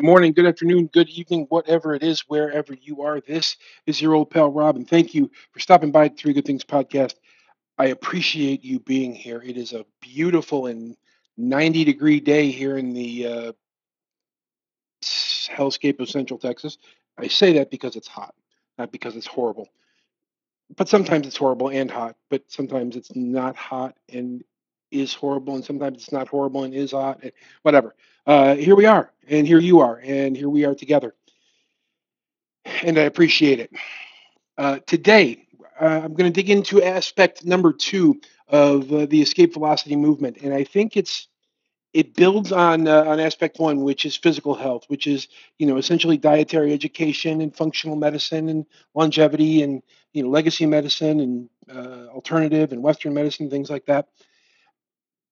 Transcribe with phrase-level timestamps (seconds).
[0.00, 3.20] Good morning, good afternoon, good evening, whatever it is, wherever you are.
[3.20, 6.64] This is your old pal Rob, and thank you for stopping by Three Good Things
[6.64, 7.16] podcast.
[7.76, 9.42] I appreciate you being here.
[9.44, 10.96] It is a beautiful and
[11.36, 13.52] 90 degree day here in the uh,
[15.04, 16.78] hellscape of Central Texas.
[17.18, 18.34] I say that because it's hot,
[18.78, 19.68] not because it's horrible.
[20.78, 24.44] But sometimes it's horrible and hot, but sometimes it's not hot and
[24.90, 27.32] is horrible, and sometimes it's not horrible and is hot, and
[27.62, 27.94] whatever.
[28.26, 31.14] Uh, here we are, and here you are, and here we are together.
[32.82, 33.72] And I appreciate it.
[34.58, 35.46] Uh, today,
[35.80, 40.38] uh, I'm going to dig into aspect number two of uh, the escape velocity movement,
[40.42, 41.28] and I think it's
[41.92, 45.28] it builds on uh, on aspect one, which is physical health, which is
[45.58, 51.20] you know essentially dietary education and functional medicine and longevity and you know legacy medicine
[51.20, 54.08] and uh, alternative and Western medicine, things like that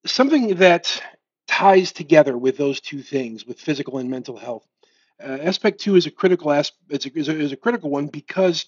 [0.06, 1.02] something that
[1.46, 4.66] ties together with those two things, with physical and mental health.
[5.22, 7.06] Uh, aspect two is a critical aspect.
[7.16, 8.66] Is a, is, a, critical one because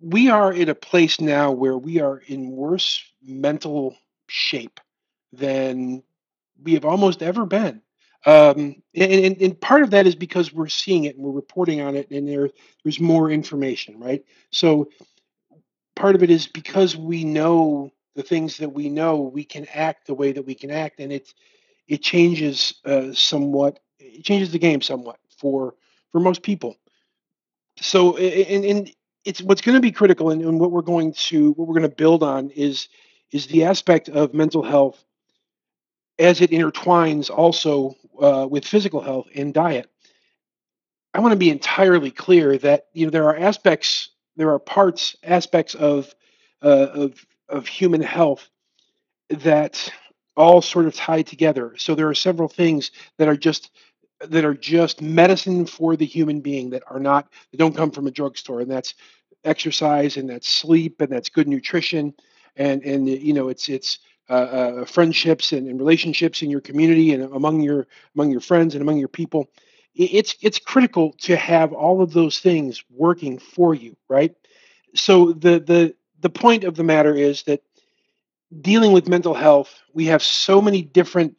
[0.00, 3.96] we are in a place now where we are in worse mental
[4.26, 4.80] shape
[5.32, 6.02] than
[6.62, 7.80] we have almost ever been.
[8.26, 11.80] Um, and, and, and, part of that is because we're seeing it and we're reporting
[11.80, 12.50] on it, and there
[12.84, 14.24] there's more information, right?
[14.50, 14.90] So
[15.96, 20.06] part of it is because we know the things that we know, we can act
[20.06, 21.32] the way that we can act, and it
[21.88, 23.80] it changes uh, somewhat.
[23.98, 25.74] It changes the game somewhat for
[26.10, 26.76] for most people.
[27.80, 28.92] So, and, and
[29.24, 31.88] it's what's going to be critical, and, and what we're going to what we're going
[31.88, 32.88] to build on is
[33.30, 35.04] is the aspect of mental health
[36.18, 39.90] as it intertwines also uh, with physical health and diet.
[41.14, 45.16] I want to be entirely clear that you know there are aspects, there are parts,
[45.22, 46.14] aspects of
[46.62, 48.48] uh, of of human health
[49.30, 49.92] that
[50.36, 51.74] all sort of tie together.
[51.76, 53.70] So there are several things that are just
[54.20, 58.06] that are just medicine for the human being that are not that don't come from
[58.06, 58.94] a drugstore, and that's
[59.44, 62.14] exercise, and that's sleep, and that's good nutrition,
[62.56, 63.98] and and you know it's it's
[64.30, 68.74] uh, uh, friendships and, and, relationships in your community and among your among your friends
[68.74, 69.50] and among your people.
[69.94, 74.34] It's it's critical to have all of those things working for you, right?
[74.94, 77.62] So the the the point of the matter is that
[78.60, 81.36] dealing with mental health, we have so many different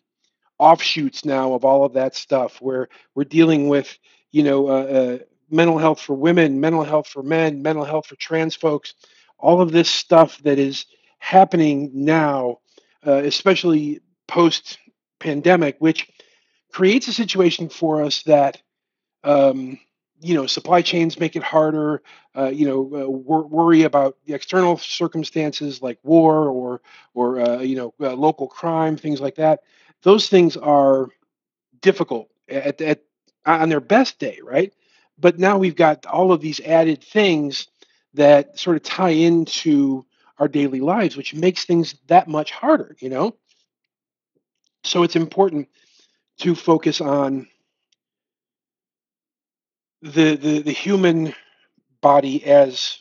[0.60, 3.98] offshoots now of all of that stuff where we're dealing with,
[4.32, 5.18] you know, uh, uh,
[5.50, 8.94] mental health for women, mental health for men, mental health for trans folks,
[9.40, 10.86] all of this stuff that is
[11.20, 12.60] happening now,
[13.06, 14.78] uh, especially post
[15.20, 16.10] pandemic, which
[16.72, 18.62] creates a situation for us that
[19.24, 19.80] um,
[20.24, 22.02] you know supply chains make it harder
[22.38, 26.82] uh, you know uh, wor- worry about the external circumstances like war or
[27.14, 29.62] or uh, you know uh, local crime things like that.
[30.04, 31.10] Those things are
[31.82, 33.04] difficult at, at
[33.46, 34.74] on their best day right?
[35.20, 37.68] But now we've got all of these added things
[38.16, 40.06] that sort of tie into
[40.40, 43.36] our daily lives which makes things that much harder you know?
[44.84, 45.70] So it's important
[46.40, 47.48] to focus on
[50.04, 51.34] the, the, the human
[52.02, 53.00] body as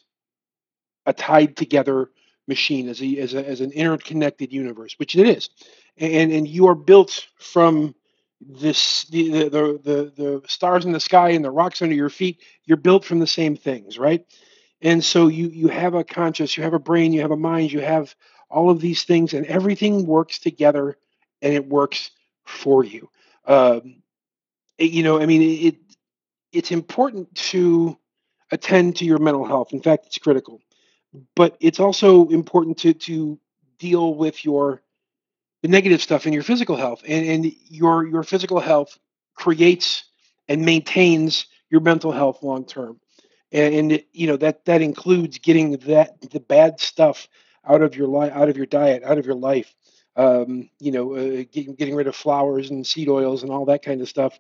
[1.05, 2.11] a tied together
[2.47, 5.51] machine, as, a, as, a, as an interconnected universe, which it is.
[5.99, 7.95] And, and you are built from
[8.41, 12.41] this the, the, the, the stars in the sky and the rocks under your feet.
[12.65, 14.25] You're built from the same things, right?
[14.81, 17.73] And so you, you have a conscious, you have a brain, you have a mind,
[17.73, 18.15] you have
[18.49, 20.97] all of these things, and everything works together
[21.41, 22.11] and it works
[22.45, 23.09] for you.
[23.47, 24.03] Um,
[24.79, 25.77] you know, I mean, it,
[26.53, 27.99] it's important to
[28.51, 29.73] attend to your mental health.
[29.73, 30.61] In fact, it's critical.
[31.35, 33.39] But it's also important to to
[33.79, 34.83] deal with your
[35.63, 37.03] the negative stuff in your physical health.
[37.07, 38.99] And, and your your physical health
[39.35, 40.05] creates
[40.49, 43.01] and maintains your mental health long term.
[43.51, 47.29] And, and you know that that includes getting that the bad stuff
[47.65, 49.75] out of your life, out of your diet, out of your life.
[50.15, 53.83] Um, you know, uh, getting, getting rid of flours and seed oils and all that
[53.83, 54.39] kind of stuff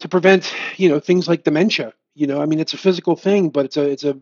[0.00, 3.50] to prevent you know things like dementia you know i mean it's a physical thing
[3.50, 4.18] but it's a it's a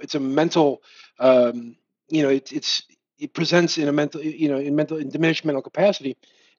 [0.00, 0.82] it's a mental
[1.20, 1.76] um,
[2.10, 2.84] you know it, it's
[3.18, 6.18] it presents in a mental you know in mental in diminished mental capacity.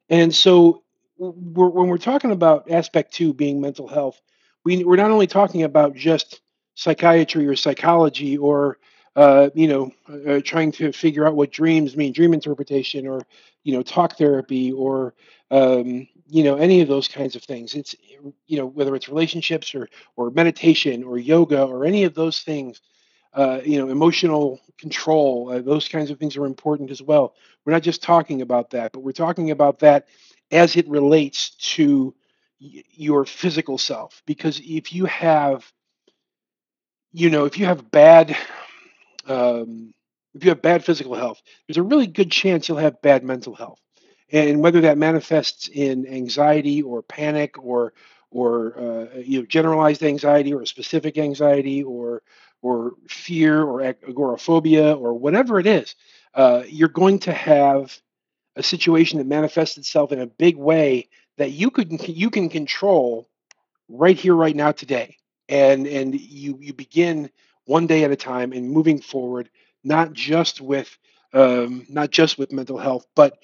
[0.09, 0.83] And so
[1.19, 4.21] we're, when we're talking about aspect two being mental health
[4.65, 6.41] we, we're not only talking about just
[6.75, 8.79] psychiatry or psychology or
[9.15, 9.91] uh, you know
[10.29, 13.21] uh, trying to figure out what dreams mean dream interpretation or
[13.63, 15.15] you know talk therapy or
[15.51, 17.75] um, you know any of those kinds of things.
[17.75, 17.95] It's
[18.47, 22.81] you know whether it's relationships or or meditation or yoga or any of those things
[23.33, 27.35] uh, you know emotional control uh, those kinds of things are important as well.
[27.65, 30.07] We're not just talking about that but we're talking about that
[30.51, 32.15] as it relates to
[32.59, 34.23] your physical self.
[34.25, 35.71] Because if you have
[37.11, 38.37] you know if you have bad
[39.27, 39.93] um,
[40.33, 43.55] if you have bad physical health there's a really good chance you'll have bad mental
[43.55, 43.79] health
[44.31, 47.93] and whether that manifests in anxiety or panic or
[48.31, 52.23] or uh, you know generalized anxiety or specific anxiety or
[52.61, 55.95] or fear or agoraphobia or whatever it is
[56.35, 57.99] uh, you're going to have
[58.57, 63.29] a situation that manifests itself in a big way that you could you can control
[63.89, 65.17] right here right now today.
[65.49, 67.31] And and you you begin
[67.65, 69.49] one day at a time and moving forward
[69.83, 70.97] not just with
[71.33, 73.39] um, not just with mental health but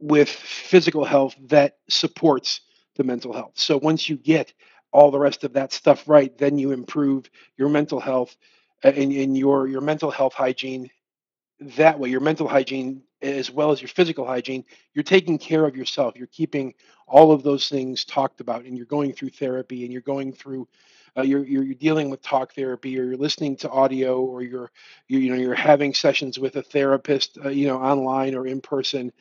[0.00, 2.60] with physical health that supports
[2.96, 3.52] the mental health.
[3.54, 4.52] So once you get
[4.92, 8.36] all the rest of that stuff right then you improve your mental health
[8.84, 10.90] uh, and, and your your mental health hygiene
[11.60, 14.64] that way your mental hygiene as well as your physical hygiene
[14.94, 16.16] you're taking care of yourself.
[16.16, 16.74] You're keeping
[17.08, 20.68] all of those things talked about and you're going through therapy and you're going through
[21.16, 24.70] uh, you're, you're dealing with talk therapy or you're listening to audio or you're
[25.08, 28.60] you, you know you're having sessions with a therapist uh, you know online or in
[28.60, 29.12] person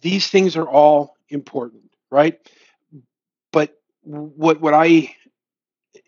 [0.00, 2.38] these things are all important right
[3.52, 5.14] but what what i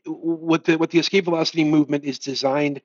[0.06, 2.80] what the what the escape velocity movement is designed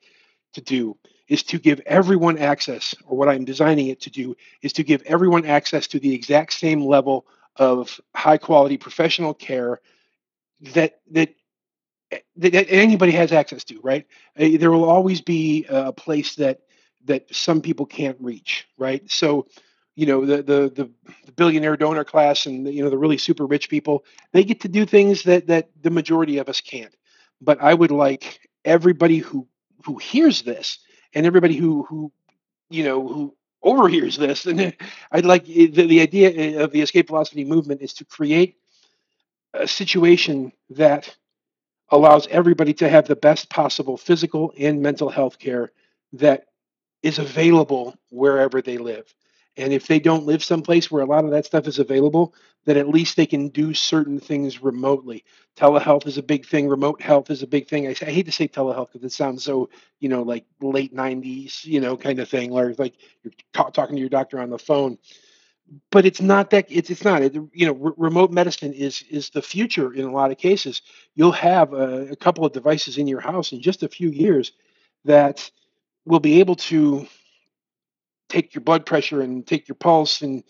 [0.54, 0.96] to do
[1.28, 5.02] is to give everyone access, or what I'm designing it to do is to give
[5.06, 7.26] everyone access to the exact same level
[7.56, 9.80] of high quality professional care
[10.74, 11.34] that that
[12.36, 14.06] that anybody has access to, right?
[14.38, 16.60] Uh, there will always be a place that
[17.06, 19.10] that some people can't reach, right?
[19.10, 19.46] So,
[19.96, 20.90] you know, the the the,
[21.26, 24.68] the billionaire donor class and you know the really super rich people, they get to
[24.68, 26.94] do things that that the majority of us can't.
[27.40, 29.46] But I would like everybody who
[29.84, 30.78] who hears this
[31.14, 32.12] and everybody who who
[32.70, 34.74] you know who overhears this and
[35.12, 38.56] i'd like eh, the, the idea eh, of the escape velocity movement is to create
[39.54, 41.14] a situation that
[41.90, 45.70] allows everybody to have the best possible physical and mental health care
[46.12, 46.46] that
[47.02, 49.14] is available wherever they live
[49.56, 52.34] and if they don't live someplace where a lot of that stuff is available,
[52.64, 55.24] then at least they can do certain things remotely.
[55.56, 56.68] Telehealth is a big thing.
[56.68, 57.86] Remote health is a big thing.
[57.86, 59.70] I, I hate to say telehealth because it sounds so,
[60.00, 63.94] you know, like late 90s, you know, kind of thing, or like you're ta- talking
[63.96, 64.98] to your doctor on the phone.
[65.90, 67.22] But it's not that it's it's not.
[67.22, 70.82] It, you know, remote medicine is is the future in a lot of cases.
[71.14, 74.52] You'll have a, a couple of devices in your house in just a few years
[75.04, 75.50] that
[76.04, 77.06] will be able to
[78.34, 80.42] take your blood pressure and take your pulse and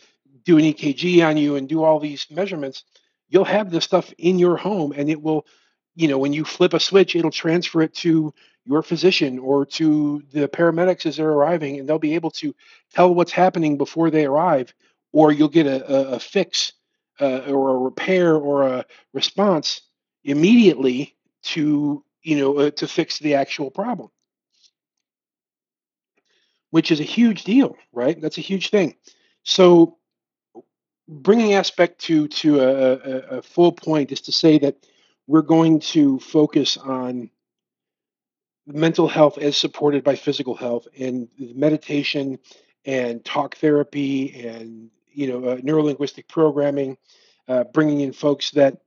[0.44, 2.84] do an EKG on you and do all these measurements,
[3.28, 5.46] you'll have this stuff in your home and it will,
[5.94, 8.32] you know, when you flip a switch, it'll transfer it to
[8.64, 12.54] your physician or to the paramedics as they're arriving and they'll be able to
[12.90, 14.72] tell what's happening before they arrive
[15.12, 16.72] or you'll get a, a, a fix
[17.20, 19.82] uh, or a repair or a response
[20.25, 24.08] immediately to you know uh, to fix the actual problem
[26.75, 28.21] which is a huge deal, right?
[28.21, 28.97] That's a huge thing.
[29.44, 29.97] So,
[31.06, 34.85] bringing aspect two to a, a, a full point is to say that
[35.29, 37.31] we're going to focus on
[38.67, 42.41] mental health as supported by physical health and meditation
[42.85, 46.99] and talk therapy and you know uh, neurolinguistic programming
[47.47, 48.79] uh, bringing in folks that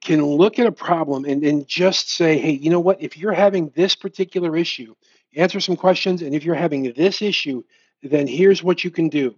[0.00, 3.32] can look at a problem and, and just say hey you know what if you're
[3.32, 4.96] having this particular issue
[5.34, 6.22] answer some questions.
[6.22, 7.62] And if you're having this issue,
[8.02, 9.36] then here's what you can do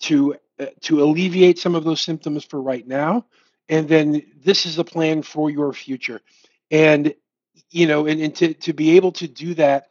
[0.00, 3.26] to uh, to alleviate some of those symptoms for right now.
[3.68, 6.20] And then this is a plan for your future.
[6.70, 7.14] And
[7.70, 9.90] you know, and, and to, to be able to do that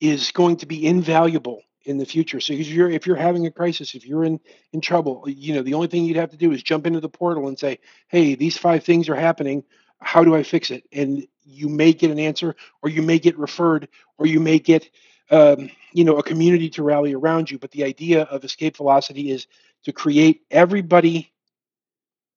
[0.00, 2.40] is going to be invaluable in the future.
[2.40, 4.40] So if you're if you're having a crisis, if you're in
[4.72, 7.08] in trouble, you know, the only thing you'd have to do is jump into the
[7.08, 7.78] portal and say,
[8.08, 9.64] "Hey, these five things are happening
[10.00, 10.84] how do I fix it?
[10.92, 13.88] And you may get an answer, or you may get referred,
[14.18, 14.88] or you may get,
[15.30, 17.58] um, you know, a community to rally around you.
[17.58, 19.46] But the idea of escape velocity is
[19.84, 21.32] to create everybody,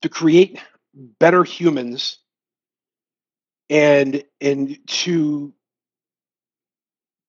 [0.02, 0.60] to create
[0.94, 2.18] better humans,
[3.70, 5.54] and and to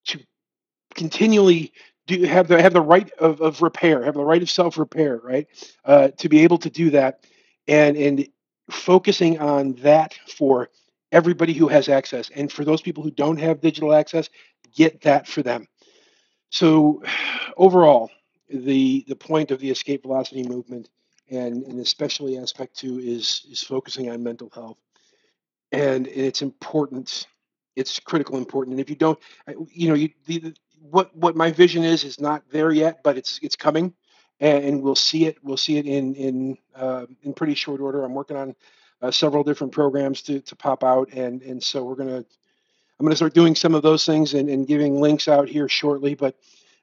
[0.07, 0.19] to
[0.95, 1.73] continually
[2.07, 5.19] do have the have the right of, of repair, have the right of self repair,
[5.23, 5.47] right?
[5.85, 7.25] Uh, to be able to do that,
[7.69, 8.29] and and
[8.71, 10.71] focusing on that for
[11.13, 12.31] everybody who has access.
[12.35, 14.29] And for those people who don't have digital access,
[14.75, 15.67] get that for them.
[16.51, 17.03] So
[17.57, 18.11] overall,
[18.49, 20.89] the the point of the escape velocity movement
[21.31, 24.79] and, and especially aspect two is is focusing on mental health.
[25.73, 27.29] And, it's important,
[27.77, 28.75] it's critical important.
[28.75, 32.21] And if you don't, uh, you know, you the, what what my vision is is
[32.21, 33.95] not there yet, but it's it's coming.
[34.41, 35.39] And, and we'll see it.
[35.43, 38.05] We'll see it in in uh, in pretty short order.
[38.05, 38.57] I'm working on
[39.03, 42.19] uh, several different programs to to pop out, and and so we're gonna
[42.99, 46.15] I'm gonna start doing some of those things and, and giving links out here shortly,
[46.15, 46.37] but.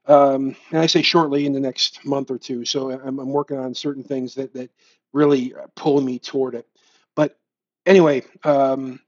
[0.07, 2.65] Um, and I say shortly in the next month or two.
[2.65, 4.71] So I'm, I'm working on certain things that, that
[5.13, 6.65] really pull me toward it.
[7.15, 7.37] But
[7.85, 9.01] anyway, um,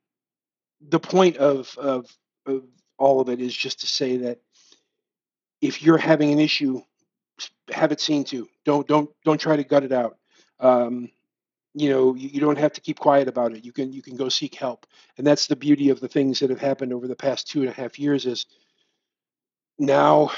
[0.82, 2.08] the point of, of,
[2.46, 2.66] of
[2.98, 4.40] all of it is just to say that
[5.62, 6.82] if you're having an issue,
[7.72, 8.48] have it seen to.
[8.66, 10.18] Don't don't don't try to gut it out.
[10.60, 11.10] Um,
[11.74, 13.64] you know, you, you, don't have to keep quiet about it.
[13.64, 14.86] You can you can go seek help,
[15.18, 17.70] and that's the beauty of the things that have happened over the past two and
[17.70, 18.26] a half years.
[18.26, 18.46] Is
[19.78, 20.32] now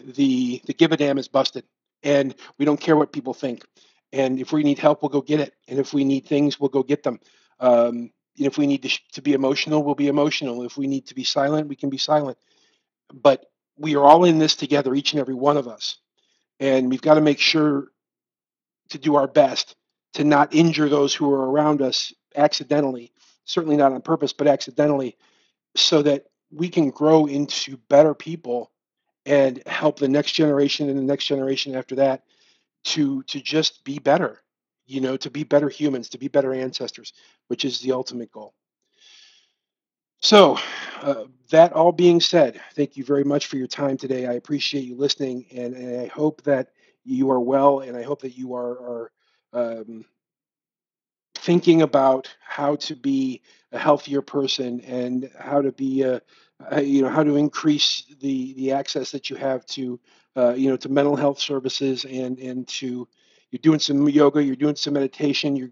[0.00, 1.64] the the give a damn is busted,
[2.02, 3.64] and we don't care what people think.
[4.12, 5.54] And if we need help, we'll go get it.
[5.68, 7.20] And if we need things, we'll go get them.
[7.60, 10.64] Um, if we need to, to be emotional, we'll be emotional.
[10.64, 12.38] If we need to be silent, we can be silent.
[13.12, 13.44] But
[13.76, 15.98] we are all in this together, each and every one of us.
[16.60, 17.88] And we've got to make sure
[18.90, 19.76] to do our best
[20.14, 23.12] to not injure those who are around us accidentally,
[23.44, 25.16] certainly not on purpose, but accidentally,
[25.76, 28.70] so that we can grow into better people
[29.26, 32.22] and help the next generation and the next generation after that
[32.84, 34.40] to to just be better
[34.86, 37.12] you know to be better humans to be better ancestors
[37.48, 38.54] which is the ultimate goal
[40.20, 40.58] so
[41.02, 44.26] uh, that all being said thank you very much for your time today.
[44.26, 46.70] I appreciate you listening and, and i hope that
[47.04, 49.12] you are well and i hope that you are, are
[49.54, 50.04] um,
[51.36, 56.22] thinking about how to be a healthier person and how to be a,
[56.82, 60.00] you know how to increase the the access that you have to
[60.36, 63.08] uh, you know to mental health services and and to
[63.50, 65.70] you're doing some yoga you're doing some meditation you're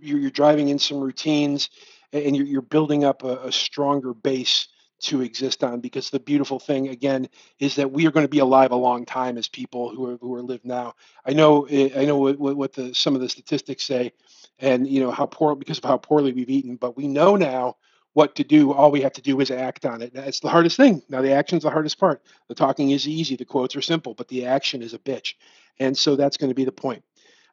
[0.00, 1.70] you're, you're driving in some routines
[2.12, 4.68] and you're, you're building up a, a stronger base
[5.00, 8.38] to exist on because the beautiful thing again is that we are going to be
[8.38, 10.94] alive a long time as people who are who are live now.
[11.24, 14.12] I know eh, i know what, what the some of the statistics say
[14.58, 17.76] and you know how poor because of how poorly we've eaten but we know now
[18.12, 18.72] what to do.
[18.72, 20.12] All we have to do is act on it.
[20.12, 21.02] That's the hardest thing.
[21.08, 22.22] Now the action is the hardest part.
[22.48, 23.36] The talking is easy.
[23.36, 25.34] The quotes are simple but the action is a bitch.
[25.78, 27.02] And so that's going to be the point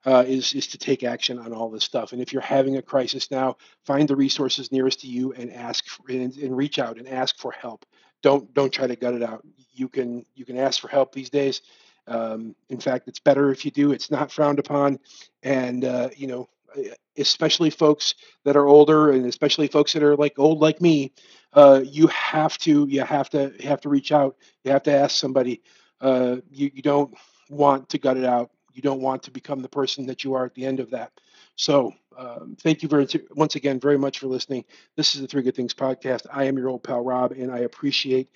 [0.05, 2.13] uh, is is to take action on all this stuff.
[2.13, 5.87] And if you're having a crisis now, find the resources nearest to you and ask
[5.87, 7.85] for, and, and reach out and ask for help.
[8.21, 9.45] Don't don't try to gut it out.
[9.73, 11.61] You can you can ask for help these days.
[12.07, 13.91] Um, in fact, it's better if you do.
[13.91, 14.99] It's not frowned upon,
[15.43, 16.47] and uh, you know,
[17.17, 21.13] especially folks that are older, and especially folks that are like old like me.
[21.53, 24.37] Uh, you have to you have to you have to reach out.
[24.63, 25.61] You have to ask somebody.
[25.99, 27.13] Uh, you you don't
[27.49, 30.45] want to gut it out you don't want to become the person that you are
[30.45, 31.11] at the end of that.
[31.55, 34.65] So, um, thank you very once again very much for listening.
[34.95, 36.27] This is the Three Good Things podcast.
[36.31, 38.29] I am your old pal Rob, and I appreciate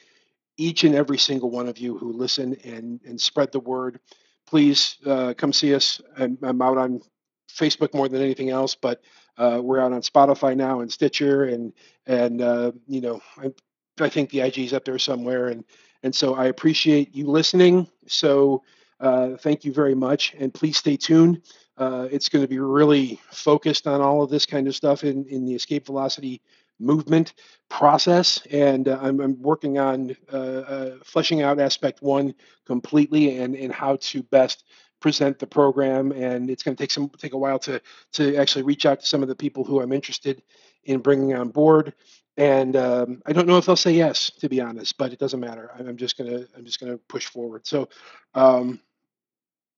[0.58, 4.00] each and every single one of you who listen and and spread the word.
[4.48, 6.02] Please uh, come see us.
[6.18, 7.02] I'm, I'm, out on
[7.50, 9.02] Facebook more than anything else, but
[9.38, 11.72] uh, we're out on Spotify now and Stitcher, and
[12.08, 13.52] and uh, you know I,
[14.00, 15.64] I think the IG is up there somewhere, and
[16.02, 17.88] and so I appreciate you listening.
[18.08, 18.64] So
[19.02, 21.42] uh, thank you very much, and please stay tuned.
[21.78, 25.26] Uh, it's going to be really focused on all of this kind of stuff in,
[25.26, 26.42] in the escape velocity
[26.80, 27.34] movement
[27.70, 32.34] process, and uh, I'm, I'm, working on uh, uh, fleshing out aspect one
[32.66, 34.66] completely and, and how to best
[35.00, 36.12] present the program.
[36.12, 37.82] And it's going to take some take a while to
[38.14, 40.44] to actually reach out to some of the people who I'm interested
[40.84, 41.94] in bringing on board
[42.38, 45.40] and um, I don't know if they'll say yes, to be honest, but it doesn't
[45.40, 45.72] matter.
[45.78, 47.68] I'm just gonna I'm just gonna push forward.
[47.68, 47.90] So,
[48.34, 48.80] um,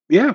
[0.08, 0.34] yeah,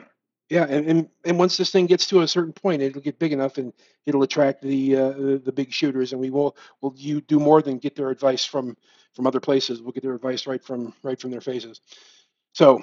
[0.49, 3.33] yeah, and, and and once this thing gets to a certain point, it'll get big
[3.33, 3.71] enough and
[4.07, 5.11] it'll attract the uh,
[5.43, 8.75] the, big shooters, and we will will you do more than get their advice from
[9.13, 9.81] from other places.
[9.81, 11.81] We'll get their advice right from right from their faces.
[12.53, 12.81] So,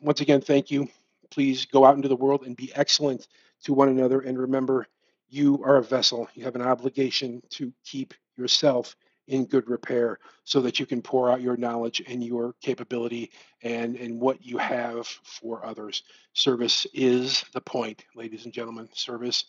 [0.00, 0.88] once again, thank you.
[1.30, 3.26] Please go out into the world and be excellent
[3.64, 4.86] to one another, and remember,
[5.28, 6.28] you are a vessel.
[6.34, 8.94] You have an obligation to keep yourself
[9.28, 13.30] in good repair so that you can pour out your knowledge and your capability
[13.62, 16.02] and, and what you have for others.
[16.32, 18.88] Service is the point, ladies and gentlemen.
[18.92, 19.44] Service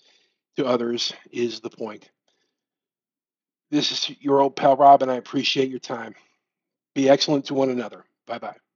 [0.57, 2.09] to others is the point.
[3.71, 6.15] This is your old pal Rob, and I appreciate your time.
[6.95, 8.05] Be excellent to one another.
[8.25, 8.68] Bye bye.